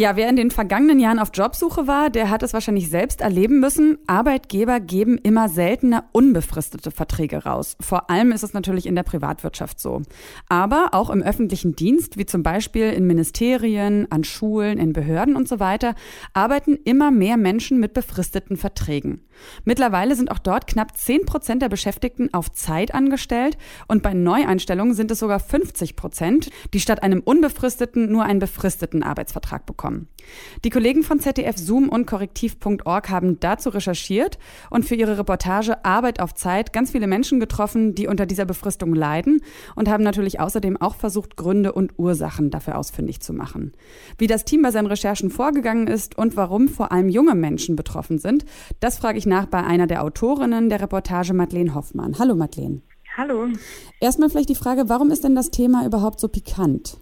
[0.00, 3.60] Ja, wer in den vergangenen Jahren auf Jobsuche war, der hat es wahrscheinlich selbst erleben
[3.60, 3.98] müssen.
[4.06, 7.76] Arbeitgeber geben immer seltener unbefristete Verträge raus.
[7.82, 10.00] Vor allem ist es natürlich in der Privatwirtschaft so.
[10.48, 15.46] Aber auch im öffentlichen Dienst, wie zum Beispiel in Ministerien, an Schulen, in Behörden und
[15.46, 15.94] so weiter,
[16.32, 19.26] arbeiten immer mehr Menschen mit befristeten Verträgen.
[19.64, 24.94] Mittlerweile sind auch dort knapp 10 Prozent der Beschäftigten auf Zeit angestellt und bei Neueinstellungen
[24.94, 29.89] sind es sogar 50 Prozent, die statt einem unbefristeten nur einen befristeten Arbeitsvertrag bekommen.
[30.64, 34.38] Die Kollegen von ZDF Zoom und Korrektiv.org haben dazu recherchiert
[34.70, 38.94] und für ihre Reportage Arbeit auf Zeit ganz viele Menschen getroffen, die unter dieser Befristung
[38.94, 39.42] leiden
[39.74, 43.72] und haben natürlich außerdem auch versucht, Gründe und Ursachen dafür ausfindig zu machen.
[44.18, 48.18] Wie das Team bei seinen Recherchen vorgegangen ist und warum vor allem junge Menschen betroffen
[48.18, 48.44] sind,
[48.80, 52.18] das frage ich nach bei einer der Autorinnen der Reportage, Madeleine Hoffmann.
[52.18, 52.82] Hallo Madeleine.
[53.16, 53.48] Hallo.
[54.00, 56.96] Erstmal vielleicht die Frage, warum ist denn das Thema überhaupt so pikant?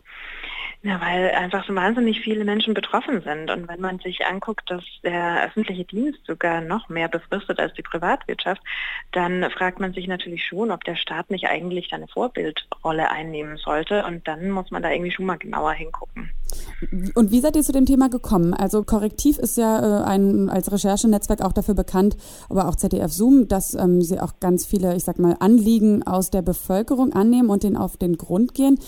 [0.82, 3.50] Ja, weil einfach so wahnsinnig viele Menschen betroffen sind.
[3.50, 7.82] Und wenn man sich anguckt, dass der öffentliche Dienst sogar noch mehr befristet als die
[7.82, 8.62] Privatwirtschaft,
[9.10, 14.04] dann fragt man sich natürlich schon, ob der Staat nicht eigentlich eine Vorbildrolle einnehmen sollte.
[14.04, 16.30] Und dann muss man da irgendwie schon mal genauer hingucken.
[17.14, 18.54] Und wie seid ihr zu dem Thema gekommen?
[18.54, 22.16] Also Korrektiv ist ja äh, ein, als Recherchenetzwerk auch dafür bekannt,
[22.48, 26.30] aber auch ZDF Zoom, dass ähm, sie auch ganz viele, ich sag mal, Anliegen aus
[26.30, 28.78] der Bevölkerung annehmen und denen auf den Grund gehen.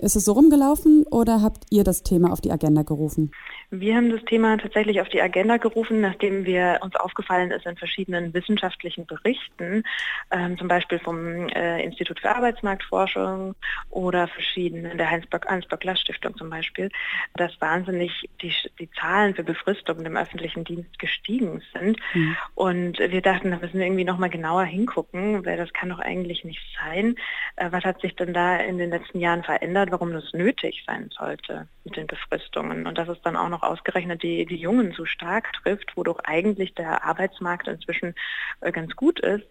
[0.00, 3.30] Ist es so rumgelaufen oder habt ihr das Thema auf die Agenda gerufen?
[3.72, 7.76] Wir haben das Thema tatsächlich auf die Agenda gerufen, nachdem wir uns aufgefallen ist in
[7.76, 9.84] verschiedenen wissenschaftlichen Berichten,
[10.32, 13.54] ähm, zum Beispiel vom äh, Institut für Arbeitsmarktforschung
[13.90, 16.90] oder verschiedenen, der Heinz-Böckler-Stiftung zum Beispiel,
[17.36, 21.96] dass wahnsinnig die, die Zahlen für Befristungen im öffentlichen Dienst gestiegen sind.
[22.12, 22.36] Mhm.
[22.56, 26.42] Und wir dachten, da müssen wir irgendwie nochmal genauer hingucken, weil das kann doch eigentlich
[26.44, 27.14] nicht sein.
[27.54, 31.08] Äh, was hat sich denn da in den letzten Jahren verändert, warum das nötig sein
[31.16, 32.88] sollte mit den Befristungen?
[32.88, 36.02] Und das ist dann auch noch auch ausgerechnet die, die Jungen so stark trifft, wo
[36.02, 38.14] doch eigentlich der Arbeitsmarkt inzwischen
[38.60, 39.44] äh, ganz gut ist,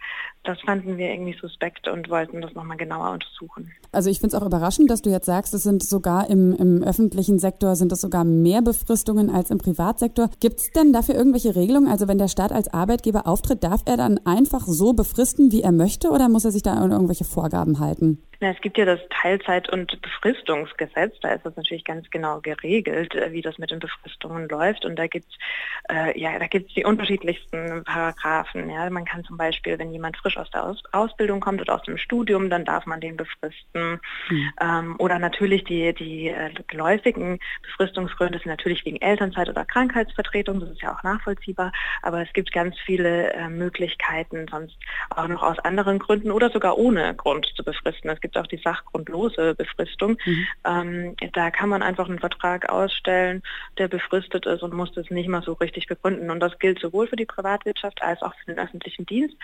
[0.43, 3.71] das fanden wir irgendwie suspekt und wollten das nochmal genauer untersuchen.
[3.91, 6.83] Also ich finde es auch überraschend, dass du jetzt sagst, es sind sogar im, im
[6.83, 10.29] öffentlichen Sektor sind es sogar mehr Befristungen als im Privatsektor.
[10.39, 11.89] Gibt es denn dafür irgendwelche Regelungen?
[11.89, 15.71] Also wenn der Staat als Arbeitgeber auftritt, darf er dann einfach so befristen, wie er
[15.71, 18.21] möchte oder muss er sich da an irgendwelche Vorgaben halten?
[18.39, 23.13] Na, es gibt ja das Teilzeit- und Befristungsgesetz, da ist das natürlich ganz genau geregelt,
[23.15, 24.85] äh, wie das mit den Befristungen läuft.
[24.85, 25.37] Und da gibt es
[25.89, 28.69] äh, ja, da gibt's die unterschiedlichsten Paragraphen.
[28.69, 28.89] Ja.
[28.89, 31.97] Man kann zum Beispiel, wenn jemand frisch aus der aus Ausbildung kommt oder aus dem
[31.97, 33.99] Studium, dann darf man den befristen.
[34.29, 34.53] Mhm.
[34.61, 40.69] Ähm, oder natürlich die, die äh, geläufigen Befristungsgründe sind natürlich wegen Elternzeit oder Krankheitsvertretung, das
[40.69, 41.71] ist ja auch nachvollziehbar,
[42.01, 44.77] aber es gibt ganz viele äh, Möglichkeiten, sonst
[45.09, 48.09] auch noch aus anderen Gründen oder sogar ohne Grund zu befristen.
[48.09, 50.17] Es gibt auch die sachgrundlose Befristung.
[50.25, 50.47] Mhm.
[50.65, 53.41] Ähm, da kann man einfach einen Vertrag ausstellen,
[53.77, 56.29] der befristet ist und muss das nicht mal so richtig begründen.
[56.29, 59.35] Und das gilt sowohl für die Privatwirtschaft als auch für den öffentlichen Dienst.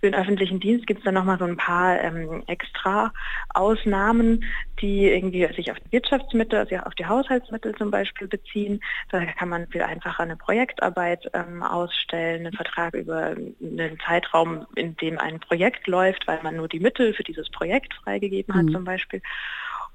[0.00, 3.12] Für den öffentlichen Dienst gibt es dann nochmal so ein paar ähm, extra
[3.54, 4.44] Ausnahmen,
[4.80, 8.80] die irgendwie sich auf die Wirtschaftsmittel, also auf die Haushaltsmittel zum Beispiel beziehen.
[9.10, 14.96] Da kann man viel einfacher eine Projektarbeit ähm, ausstellen, einen Vertrag über einen Zeitraum, in
[14.96, 18.72] dem ein Projekt läuft, weil man nur die Mittel für dieses Projekt freigegeben hat mhm.
[18.72, 19.22] zum Beispiel.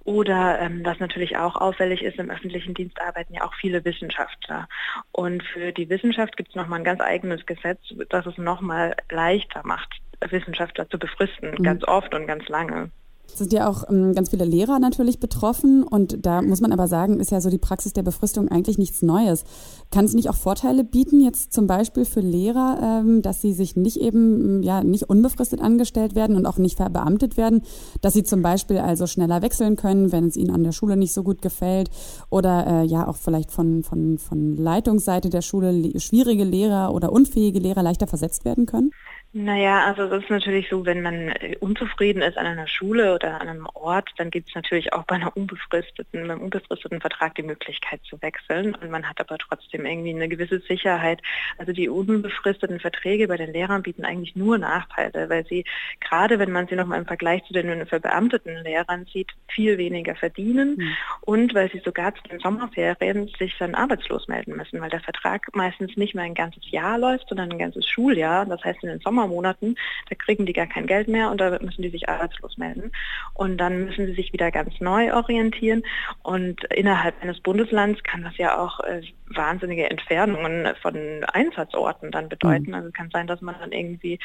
[0.04, 4.70] Oder ähm, was natürlich auch auffällig ist, im öffentlichen Dienst arbeiten ja auch viele Wissenschaftler.
[5.12, 9.64] Und für die Wissenschaft gibt es nochmal ein ganz eigenes Gesetz, das es nochmal leichter
[9.66, 9.90] macht,
[10.22, 11.64] Wissenschaftler zu befristen, mhm.
[11.64, 12.90] ganz oft und ganz lange.
[13.32, 16.88] Es sind ja auch ähm, ganz viele Lehrer natürlich betroffen und da muss man aber
[16.88, 19.44] sagen, ist ja so die Praxis der Befristung eigentlich nichts Neues.
[19.92, 23.76] Kann es nicht auch Vorteile bieten, jetzt zum Beispiel für Lehrer, ähm, dass sie sich
[23.76, 27.62] nicht eben, ja, nicht unbefristet angestellt werden und auch nicht verbeamtet werden,
[28.02, 31.14] dass sie zum Beispiel also schneller wechseln können, wenn es ihnen an der Schule nicht
[31.14, 31.90] so gut gefällt
[32.30, 37.60] oder äh, ja auch vielleicht von, von, von Leitungsseite der Schule schwierige Lehrer oder unfähige
[37.60, 38.92] Lehrer leichter versetzt werden können?
[39.34, 43.42] Naja, also das ist natürlich so, wenn man äh, unzufrieden ist an einer Schule oder
[43.42, 47.44] an einem Ort, dann gibt es natürlich auch bei einer unbefristeten, beim unbefristeten Vertrag die
[47.44, 51.22] Möglichkeit zu wechseln und man hat aber trotzdem irgendwie eine gewisse Sicherheit.
[51.58, 55.66] Also die unbefristeten Verträge bei den Lehrern bieten eigentlich nur Nachteile, weil sie,
[56.00, 60.78] gerade wenn man sie nochmal im Vergleich zu den verbeamteten Lehrern sieht, viel weniger verdienen
[60.78, 60.96] mhm.
[61.22, 65.54] und weil sie sogar zu den Sommerferien sich dann arbeitslos melden müssen, weil der Vertrag
[65.54, 68.46] meistens nicht mehr ein ganzes Jahr läuft, sondern ein ganzes Schuljahr.
[68.46, 69.76] Das heißt, in den Sommer Sommermonaten,
[70.10, 72.92] da kriegen die gar kein Geld mehr und da müssen die sich arbeitslos melden.
[73.34, 75.84] Und dann müssen sie sich wieder ganz neu orientieren.
[76.24, 82.68] Und innerhalb eines Bundeslands kann das ja auch äh, wahnsinnige Entfernungen von Einsatzorten dann bedeuten.
[82.68, 82.74] Mhm.
[82.76, 84.20] Also es kann sein, dass man dann irgendwie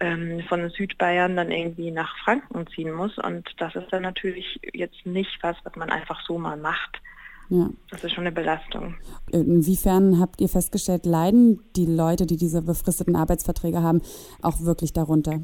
[0.00, 3.18] ähm, von Südbayern dann irgendwie nach Franken ziehen muss.
[3.18, 7.00] Und das ist dann natürlich jetzt nicht was, was man einfach so mal macht.
[7.48, 7.70] Ja.
[7.90, 8.96] Das ist schon eine Belastung.
[9.30, 14.02] Inwiefern habt ihr festgestellt, leiden die Leute, die diese befristeten Arbeitsverträge haben,
[14.42, 15.40] auch wirklich darunter?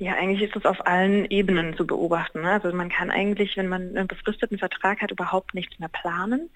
[0.00, 2.42] Ja, eigentlich ist das auf allen Ebenen zu beobachten.
[2.42, 2.52] Ne?
[2.52, 6.50] Also man kann eigentlich, wenn man einen befristeten Vertrag hat, überhaupt nichts mehr planen.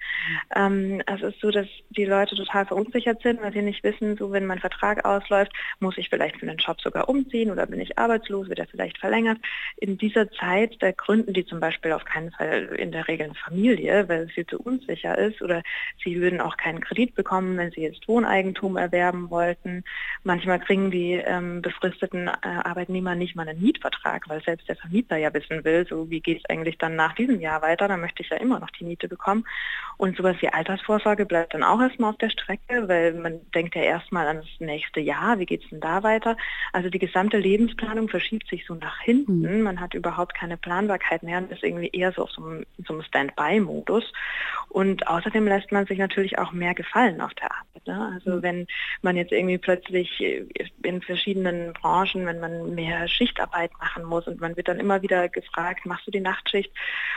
[0.55, 4.31] Ähm, es ist so, dass die Leute total verunsichert sind, weil sie nicht wissen, so
[4.31, 5.51] wenn mein Vertrag ausläuft,
[5.81, 8.97] muss ich vielleicht für den Job sogar umziehen oder bin ich arbeitslos, wird er vielleicht
[8.97, 9.39] verlängert.
[9.75, 13.35] In dieser Zeit, da gründen die zum Beispiel auf keinen Fall in der Regel eine
[13.35, 15.63] Familie, weil es viel zu unsicher ist oder
[16.01, 19.83] sie würden auch keinen Kredit bekommen, wenn sie jetzt Wohneigentum erwerben wollten.
[20.23, 24.75] Manchmal kriegen die ähm, befristeten äh, Arbeitnehmer nicht nicht mal einen Mietvertrag, weil selbst der
[24.75, 28.01] Vermieter ja wissen will, so wie geht es eigentlich dann nach diesem Jahr weiter, dann
[28.01, 29.45] möchte ich ja immer noch die Miete bekommen.
[29.97, 33.81] Und sowas wie Altersvorsorge bleibt dann auch erstmal auf der Strecke, weil man denkt ja
[33.81, 36.37] erstmal an das nächste Jahr, wie geht es denn da weiter?
[36.73, 39.61] Also die gesamte Lebensplanung verschiebt sich so nach hinten, mhm.
[39.61, 42.93] man hat überhaupt keine Planbarkeit mehr und ist irgendwie eher so auf so einem, so
[42.93, 44.03] einem Stand-by-Modus.
[44.69, 47.49] Und außerdem lässt man sich natürlich auch mehr gefallen auf der
[47.87, 47.87] Arbeit.
[47.87, 48.13] Ne?
[48.13, 48.43] Also mhm.
[48.43, 48.67] wenn
[49.01, 50.21] man jetzt irgendwie plötzlich
[50.83, 55.29] in verschiedenen Branchen, wenn man mehr Schichtarbeit machen muss und man wird dann immer wieder
[55.29, 56.71] gefragt, machst du die Nachtschicht?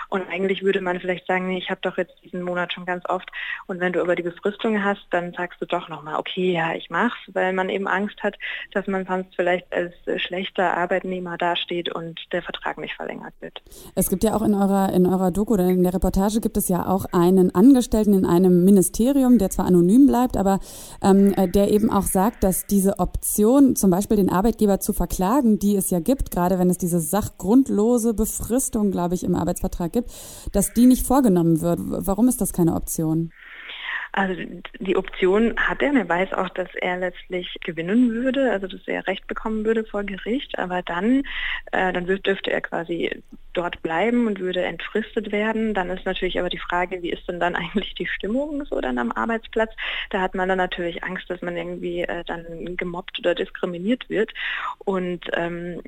[0.09, 3.31] Und eigentlich würde man vielleicht sagen, ich habe doch jetzt diesen Monat schon ganz oft
[3.67, 6.91] und wenn du aber die Befristung hast, dann sagst du doch nochmal, okay, ja, ich
[6.91, 8.37] mach's, weil man eben Angst hat,
[8.73, 13.63] dass man sonst vielleicht als schlechter Arbeitnehmer dasteht und der Vertrag nicht verlängert wird.
[13.95, 16.69] Es gibt ja auch in eurer, in eurer Doku oder in der Reportage gibt es
[16.69, 20.37] ja auch einen Angestellten in einem Ministerium, der zwar anonym bleibt,
[21.01, 25.59] aber ähm, der eben auch sagt, dass diese Option, zum Beispiel den Arbeitgeber zu verklagen,
[25.59, 30.11] die es ja gibt, gerade wenn es diese sachgrundlose Befristung, glaube ich, im Arbeitsvertrag gibt,
[30.53, 31.81] dass die nicht vorgenommen wird.
[31.83, 33.31] Warum ist das keine Option?
[34.17, 34.43] Also
[34.81, 35.93] die Option hat er.
[35.93, 40.05] Er weiß auch, dass er letztlich gewinnen würde, also dass er Recht bekommen würde vor
[40.05, 40.59] Gericht.
[40.59, 41.23] Aber dann,
[41.73, 43.23] äh, dann dürfte er quasi
[43.53, 45.75] dort bleiben und würde entfristet werden.
[45.75, 48.97] Dann ist natürlich aber die Frage, wie ist denn dann eigentlich die Stimmung so dann
[48.97, 49.75] am Arbeitsplatz?
[50.09, 54.33] Da hat man dann natürlich Angst, dass man irgendwie äh, dann gemobbt oder diskriminiert wird.
[54.87, 55.83] Und ähm,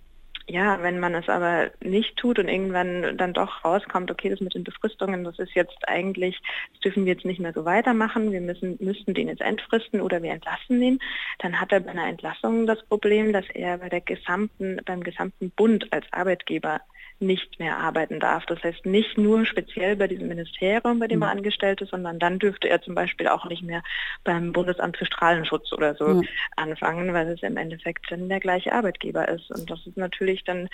[0.49, 4.55] ja, wenn man es aber nicht tut und irgendwann dann doch rauskommt, okay, das mit
[4.55, 6.41] den Befristungen, das ist jetzt eigentlich,
[6.73, 10.23] das dürfen wir jetzt nicht mehr so weitermachen, wir müssen, müssten den jetzt entfristen oder
[10.23, 10.99] wir entlassen den,
[11.39, 15.51] dann hat er bei einer Entlassung das Problem, dass er bei der gesamten, beim gesamten
[15.51, 16.81] Bund als Arbeitgeber
[17.21, 18.47] nicht mehr arbeiten darf.
[18.47, 21.39] Das heißt nicht nur speziell bei diesem Ministerium, bei dem er mhm.
[21.39, 23.83] angestellt ist, sondern dann dürfte er zum Beispiel auch nicht mehr
[24.25, 26.29] beim Bundesamt für Strahlenschutz oder so ja.
[26.57, 29.51] anfangen, weil es im Endeffekt dann der gleiche Arbeitgeber ist.
[29.51, 30.69] Und das ist natürlich dann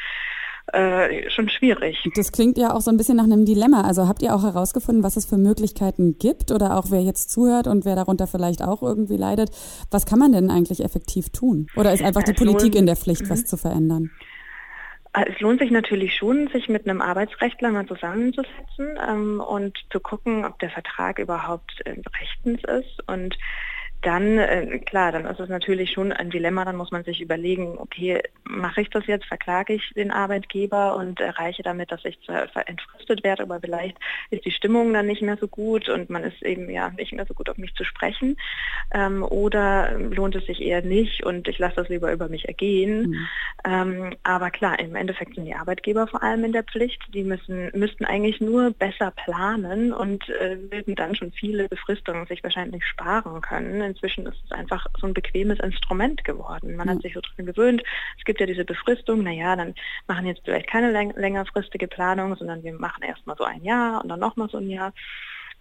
[0.73, 2.09] äh, schon schwierig.
[2.15, 3.83] Das klingt ja auch so ein bisschen nach einem Dilemma.
[3.83, 7.67] Also habt ihr auch herausgefunden, was es für Möglichkeiten gibt oder auch wer jetzt zuhört
[7.67, 9.51] und wer darunter vielleicht auch irgendwie leidet?
[9.91, 11.67] Was kann man denn eigentlich effektiv tun?
[11.77, 13.47] Oder ist einfach die Politik in der Pflicht, was mhm.
[13.47, 14.11] zu verändern?
[15.13, 20.01] Äh, es lohnt sich natürlich schon, sich mit einem Arbeitsrechtler mal zusammenzusetzen ähm, und zu
[20.01, 23.37] gucken, ob der Vertrag überhaupt äh, rechtens ist und
[24.05, 27.79] dann, äh, klar, dann ist es natürlich schon ein Dilemma, dann muss man sich überlegen,
[27.79, 32.69] okay, mache ich das jetzt, verklage ich den Arbeitgeber und erreiche damit, dass ich zwar
[32.69, 33.97] entfristet werde, aber vielleicht
[34.31, 37.25] ist die Stimmung dann nicht mehr so gut und man ist eben ja nicht mehr
[37.27, 38.37] so gut auf mich zu sprechen.
[38.93, 43.11] Ähm, oder lohnt es sich eher nicht und ich lasse das lieber über mich ergehen.
[43.11, 43.29] Mhm.
[43.65, 47.01] Ähm, aber klar, im Endeffekt sind die Arbeitgeber vor allem in der Pflicht.
[47.15, 52.43] Die müssen, müssten eigentlich nur besser planen und äh, würden dann schon viele Befristungen sich
[52.45, 56.77] wahrscheinlich sparen können inzwischen ist es einfach so ein bequemes Instrument geworden.
[56.77, 56.95] Man ja.
[56.95, 57.83] hat sich so dran gewöhnt.
[58.19, 59.75] Es gibt ja diese Befristung, naja, dann
[60.07, 64.21] machen jetzt vielleicht keine längerfristige Planung, sondern wir machen erstmal so ein Jahr und dann
[64.21, 64.93] nochmal so ein Jahr.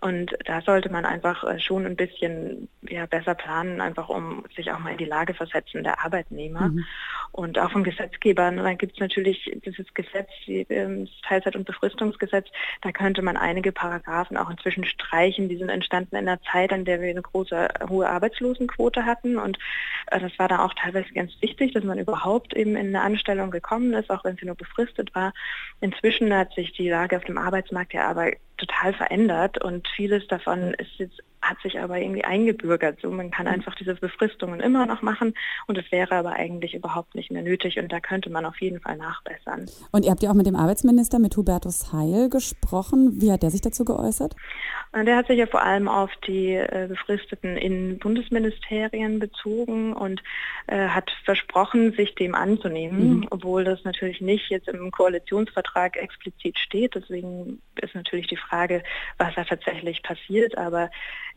[0.03, 4.69] Und da sollte man einfach äh, schon ein bisschen ja, besser planen, einfach um sich
[4.69, 6.67] auch mal in die Lage versetzen der Arbeitnehmer.
[6.67, 6.83] Mhm.
[7.31, 8.51] Und auch vom Gesetzgeber.
[8.51, 12.49] Ne, da gibt es natürlich dieses Gesetz, ähm, das Teilzeit- und Befristungsgesetz,
[12.81, 15.47] da könnte man einige Paragraphen auch inzwischen streichen.
[15.47, 19.37] Die sind entstanden in einer Zeit, an der wir eine große, hohe Arbeitslosenquote hatten.
[19.37, 19.57] Und
[20.07, 23.51] äh, das war da auch teilweise ganz wichtig, dass man überhaupt eben in eine Anstellung
[23.51, 25.31] gekommen ist, auch wenn sie nur befristet war.
[25.79, 30.73] Inzwischen hat sich die Lage auf dem Arbeitsmarkt ja aber total verändert und vieles davon
[30.75, 32.99] ist jetzt hat sich aber irgendwie eingebürgert.
[33.01, 33.53] So, man kann mhm.
[33.53, 35.33] einfach diese Befristungen immer noch machen
[35.67, 38.79] und es wäre aber eigentlich überhaupt nicht mehr nötig und da könnte man auf jeden
[38.79, 39.69] Fall nachbessern.
[39.91, 43.21] Und ihr habt ja auch mit dem Arbeitsminister, mit Hubertus Heil gesprochen.
[43.21, 44.35] Wie hat der sich dazu geäußert?
[44.95, 50.21] Der hat sich ja vor allem auf die äh, Befristeten in Bundesministerien bezogen und
[50.67, 53.27] äh, hat versprochen, sich dem anzunehmen, mhm.
[53.31, 56.93] obwohl das natürlich nicht jetzt im Koalitionsvertrag explizit steht.
[56.93, 58.83] Deswegen ist natürlich die Frage,
[59.17, 60.57] was da tatsächlich passiert.
[60.57, 60.91] Aber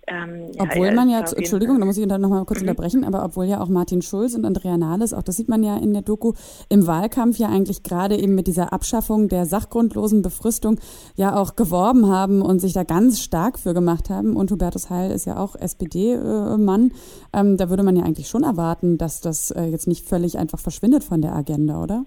[0.08, 2.68] ähm, obwohl ja, man ja, Entschuldigung, da muss ich dann nochmal kurz mhm.
[2.68, 5.76] unterbrechen, aber obwohl ja auch Martin Schulz und Andrea Nahles, auch das sieht man ja
[5.76, 6.32] in der Doku,
[6.68, 10.78] im Wahlkampf ja eigentlich gerade eben mit dieser Abschaffung der sachgrundlosen Befristung
[11.16, 14.36] ja auch geworben haben und sich da ganz stark für gemacht haben.
[14.36, 16.92] Und Hubertus Heil ist ja auch SPD-Mann.
[17.32, 20.60] Ähm, da würde man ja eigentlich schon erwarten, dass das äh, jetzt nicht völlig einfach
[20.60, 22.04] verschwindet von der Agenda, oder?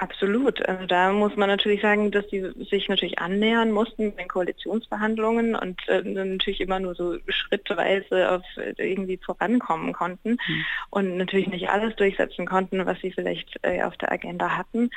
[0.00, 0.66] Absolut.
[0.66, 2.40] Also da muss man natürlich sagen, dass die
[2.70, 8.72] sich natürlich annähern mussten in Koalitionsverhandlungen und äh, natürlich immer nur so schrittweise auf äh,
[8.78, 10.64] irgendwie vorankommen konnten mhm.
[10.88, 14.88] und natürlich nicht alles durchsetzen konnten, was sie vielleicht äh, auf der Agenda hatten.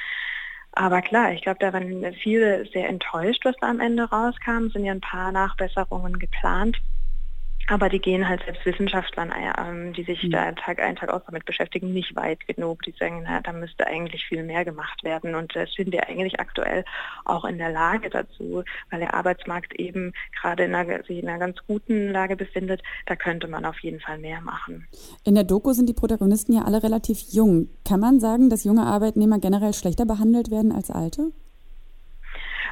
[0.71, 4.67] Aber klar, ich glaube, da waren viele sehr enttäuscht, was da am Ende rauskam.
[4.67, 6.77] Es sind ja ein paar Nachbesserungen geplant
[7.67, 10.31] aber die gehen halt selbst Wissenschaftlern, ähm, die sich mhm.
[10.31, 12.81] da Tag ein, Tag aus damit beschäftigen, nicht weit genug.
[12.83, 15.35] Die sagen, na, da müsste eigentlich viel mehr gemacht werden.
[15.35, 16.83] Und das sind wir eigentlich aktuell
[17.25, 21.39] auch in der Lage dazu, weil der Arbeitsmarkt eben gerade in einer, sich in einer
[21.39, 22.81] ganz guten Lage befindet.
[23.05, 24.87] Da könnte man auf jeden Fall mehr machen.
[25.23, 27.69] In der Doku sind die Protagonisten ja alle relativ jung.
[27.87, 31.31] Kann man sagen, dass junge Arbeitnehmer generell schlechter behandelt werden als alte?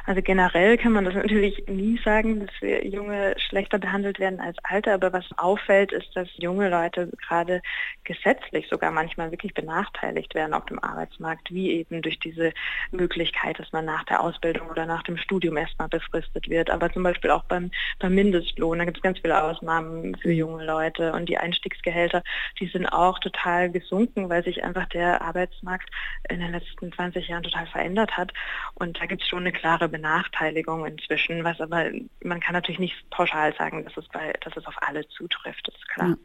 [0.04, 4.56] Also generell kann man das natürlich nie sagen, dass wir Junge schlechter behandelt werden als
[4.64, 7.62] Alte, aber was auffällt, ist, dass junge Leute gerade
[8.04, 12.52] gesetzlich sogar manchmal wirklich benachteiligt werden auf dem Arbeitsmarkt, wie eben durch diese
[12.90, 16.70] Möglichkeit, dass man nach der Ausbildung oder nach dem Studium erstmal befristet wird.
[16.70, 20.64] Aber zum Beispiel auch beim, beim Mindestlohn, da gibt es ganz viele Ausnahmen für junge
[20.64, 22.22] Leute und die Einstiegsgehälter,
[22.58, 25.90] die sind auch total gesunken, weil sich einfach der Arbeitsmarkt
[26.28, 28.32] in den letzten 20 Jahren total verändert hat.
[28.74, 31.84] Und da gibt es schon eine klare Benachteiligung inzwischen, was aber
[32.24, 35.88] man kann natürlich nicht pauschal sagen, dass es, bei, dass es auf alle zutrifft, ist
[35.88, 36.16] klar.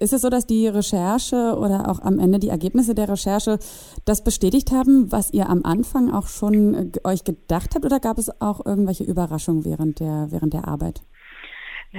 [0.00, 3.58] Ist es so, dass die Recherche oder auch am Ende die Ergebnisse der Recherche
[4.04, 8.18] das bestätigt haben, was ihr am Anfang auch schon äh, euch gedacht habt oder gab
[8.18, 11.02] es auch irgendwelche Überraschungen während der, während der Arbeit?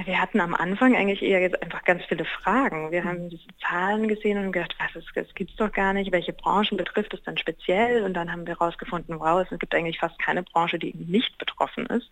[0.04, 2.90] Wir hatten am Anfang eigentlich eher jetzt einfach ganz viele Fragen.
[2.90, 6.12] Wir haben diese Zahlen gesehen und gedacht, was ist, das gibt es doch gar nicht.
[6.12, 8.04] Welche Branchen betrifft es dann speziell?
[8.04, 11.86] Und dann haben wir herausgefunden, wow, es gibt eigentlich fast keine Branche, die nicht betroffen
[11.86, 12.10] ist.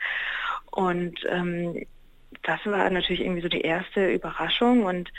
[0.71, 1.85] Und ähm,
[2.43, 5.13] das war natürlich irgendwie so die erste Überraschung und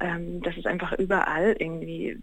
[0.00, 2.18] ähm, dass es einfach überall irgendwie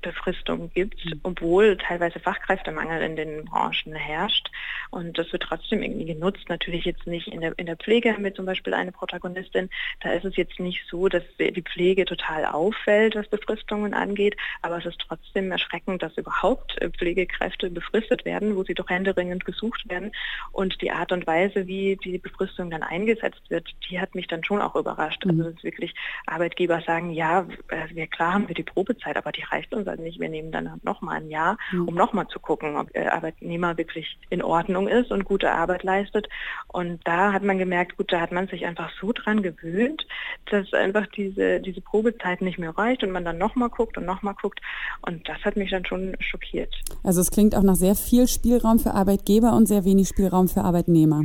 [0.00, 1.20] Befristung gibt, mhm.
[1.22, 4.50] obwohl teilweise Fachkräftemangel in den Branchen herrscht.
[4.90, 6.48] Und das wird trotzdem irgendwie genutzt.
[6.48, 9.70] Natürlich jetzt nicht in der, in der Pflege haben wir zum Beispiel eine Protagonistin.
[10.00, 14.36] Da ist es jetzt nicht so, dass die Pflege total auffällt, was Befristungen angeht.
[14.62, 19.88] Aber es ist trotzdem erschreckend, dass überhaupt Pflegekräfte befristet werden, wo sie doch händeringend gesucht
[19.88, 20.12] werden.
[20.52, 24.44] Und die Art und Weise, wie die Befristung dann eingesetzt wird, die hat mich dann
[24.44, 25.24] schon auch überrascht.
[25.24, 25.54] Also mhm.
[25.54, 25.94] dass wirklich
[26.26, 30.02] Arbeitgeber sagen, ja, äh, wir klar haben wir die Probezeit, aber die reicht uns also
[30.02, 30.20] nicht.
[30.20, 31.88] Wir nehmen dann nochmal ein Jahr, mhm.
[31.88, 36.28] um nochmal zu gucken, ob der Arbeitnehmer wirklich in Ordnung ist und gute Arbeit leistet.
[36.68, 40.06] Und da hat man gemerkt, gut, da hat man sich einfach so dran gewöhnt,
[40.50, 44.34] dass einfach diese, diese Probezeit nicht mehr reicht und man dann nochmal guckt und nochmal
[44.40, 44.60] guckt.
[45.02, 46.74] Und das hat mich dann schon schockiert.
[47.02, 50.62] Also es klingt auch nach sehr viel Spielraum für Arbeitgeber und sehr wenig Spielraum für
[50.62, 51.24] Arbeitnehmer.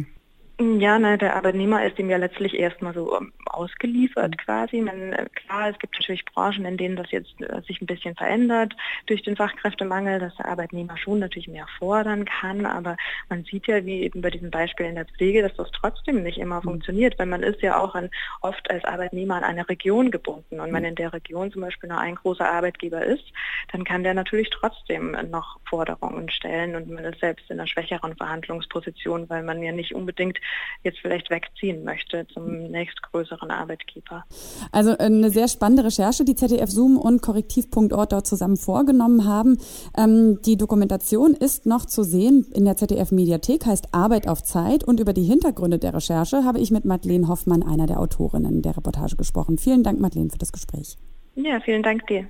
[0.57, 4.37] Ja, ne, der Arbeitnehmer ist ihm ja letztlich erstmal so ähm, ausgeliefert mhm.
[4.37, 4.79] quasi.
[4.79, 8.15] Man, äh, klar, es gibt natürlich Branchen, in denen das jetzt äh, sich ein bisschen
[8.15, 8.73] verändert
[9.07, 12.95] durch den Fachkräftemangel, dass der Arbeitnehmer schon natürlich mehr fordern kann, aber
[13.27, 16.37] man sieht ja, wie eben bei diesem Beispiel in der Pflege, dass das trotzdem nicht
[16.37, 16.69] immer mhm.
[16.69, 18.09] funktioniert, weil man ist ja auch an,
[18.39, 20.89] oft als Arbeitnehmer an eine Region gebunden und wenn mhm.
[20.89, 23.25] in der Region zum Beispiel nur ein großer Arbeitgeber ist,
[23.73, 28.15] dann kann der natürlich trotzdem noch Forderungen stellen und man ist selbst in einer schwächeren
[28.15, 30.39] Verhandlungsposition, weil man ja nicht unbedingt
[30.83, 34.23] jetzt vielleicht wegziehen möchte zum nächstgrößeren Arbeitgeber.
[34.71, 39.57] Also eine sehr spannende Recherche, die ZDF Zoom und Korrektiv.ort dort zusammen vorgenommen haben.
[39.97, 44.83] Ähm, die Dokumentation ist noch zu sehen in der ZDF Mediathek, heißt Arbeit auf Zeit.
[44.83, 48.77] Und über die Hintergründe der Recherche habe ich mit Madeleine Hoffmann, einer der Autorinnen der
[48.77, 49.57] Reportage, gesprochen.
[49.57, 50.97] Vielen Dank, Madeleine, für das Gespräch.
[51.35, 52.27] Ja, vielen Dank dir.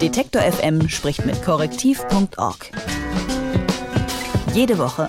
[0.00, 2.70] Detektor FM spricht mit Korrektiv.org.
[4.54, 5.08] Jede Woche